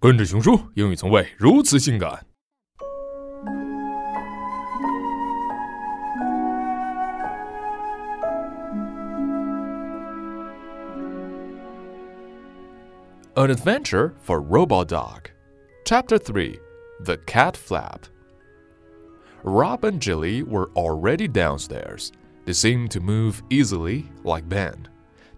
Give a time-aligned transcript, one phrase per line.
[0.00, 2.24] 跟着雄叔，英语从未如此性感。
[13.34, 15.30] An Adventure for Robo-dog,
[15.84, 16.60] Chapter 3
[17.04, 18.06] The Cat Flap.
[19.42, 22.12] Rob and Jilly were already downstairs.
[22.44, 24.86] They seemed to move easily, like Ben.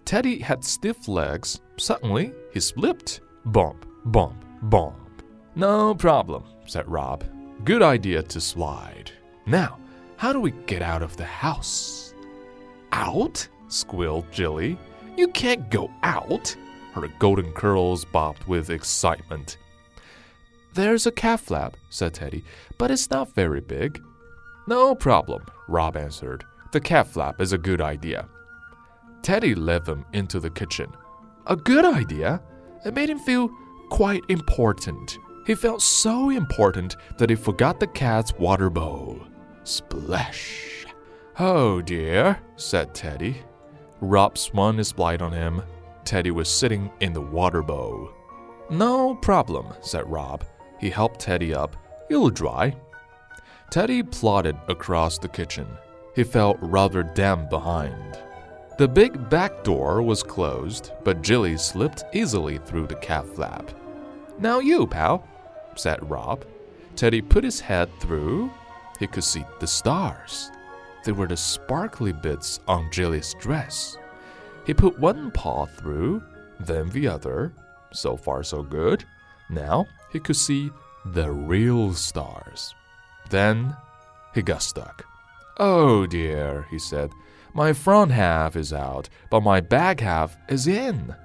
[0.05, 1.59] Teddy had stiff legs.
[1.77, 3.21] Suddenly, he slipped.
[3.43, 5.23] Bump, bump bump.
[5.55, 7.23] No problem, said Rob.
[7.63, 9.11] Good idea to slide.
[9.45, 9.77] Now,
[10.17, 12.13] how do we get out of the house?
[12.91, 13.47] Out?
[13.67, 14.77] squealed Jilly.
[15.17, 16.55] You can't go out.
[16.93, 19.57] Her golden curls bobbed with excitement.
[20.73, 22.43] There's a cat flap, said Teddy,
[22.77, 24.01] but it's not very big.
[24.67, 26.45] No problem, Rob answered.
[26.71, 28.29] The cat flap is a good idea.
[29.21, 30.91] Teddy led them into the kitchen.
[31.47, 32.41] A good idea?
[32.85, 33.49] It made him feel
[33.91, 35.19] quite important.
[35.45, 39.19] He felt so important that he forgot the cat's water bowl.
[39.63, 40.85] Splash!
[41.37, 43.43] Oh dear, said Teddy.
[43.99, 45.61] Rob swung his light on him.
[46.05, 48.09] Teddy was sitting in the water bowl.
[48.69, 50.45] No problem, said Rob.
[50.79, 51.75] He helped Teddy up.
[52.09, 52.73] You'll dry.
[53.71, 55.67] Teddy plodded across the kitchen.
[56.15, 58.19] He felt rather damp behind.
[58.77, 63.69] The big back door was closed, but Jilly slipped easily through the cat flap.
[64.41, 65.27] Now you, pal,
[65.75, 66.45] said Rob.
[66.95, 68.51] Teddy put his head through.
[68.99, 70.51] He could see the stars.
[71.05, 73.97] They were the sparkly bits on Jilly's dress.
[74.65, 76.23] He put one paw through,
[76.59, 77.53] then the other.
[77.93, 79.05] So far, so good.
[79.49, 80.71] Now he could see
[81.05, 82.73] the real stars.
[83.29, 83.75] Then
[84.33, 85.05] he got stuck.
[85.57, 87.11] Oh dear, he said.
[87.53, 91.15] My front half is out, but my back half is in.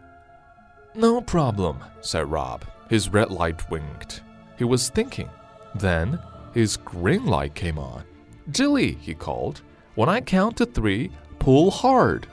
[0.95, 2.65] No problem, said Rob.
[2.89, 4.23] His red light winked.
[4.57, 5.29] He was thinking.
[5.75, 6.19] Then
[6.55, 8.05] his green light came on.
[8.51, 9.63] Jilly, he called.
[9.95, 12.27] When I count to three, pull hard.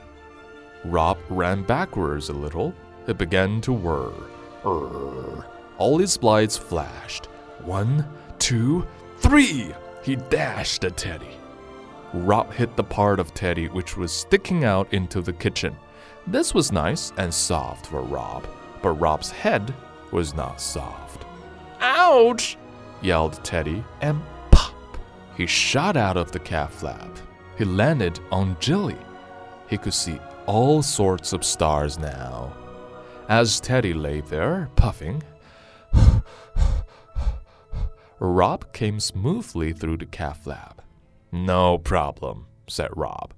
[0.84, 2.74] Rob ran backwards a little.
[3.06, 4.12] It began to whir.
[4.64, 5.44] Urr.
[5.78, 7.26] All his lights flashed.
[7.64, 8.06] One,
[8.38, 8.86] two,
[9.18, 9.74] three!
[10.02, 11.36] He dashed at Teddy.
[12.12, 15.76] Rob hit the part of Teddy which was sticking out into the kitchen.
[16.26, 18.46] This was nice and soft for Rob,
[18.82, 19.74] but Rob's head
[20.14, 21.26] was not soft.
[21.80, 22.56] Ouch!
[23.02, 24.96] yelled Teddy, and pop!
[25.36, 27.18] He shot out of the cat flap.
[27.58, 28.96] He landed on Jilly.
[29.68, 32.54] He could see all sorts of stars now.
[33.28, 35.22] As Teddy lay there, puffing,
[38.20, 40.80] Rob came smoothly through the cat flap.
[41.32, 43.34] No problem, said Rob.